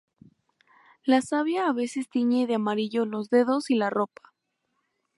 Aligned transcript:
La 1.05 1.21
savia 1.21 1.67
a 1.69 1.73
veces 1.73 2.09
tiñe 2.09 2.47
de 2.47 2.55
amarillo 2.55 3.05
los 3.05 3.29
dedos 3.29 3.69
y 3.69 3.75
la 3.75 3.91
ropa. 3.91 4.33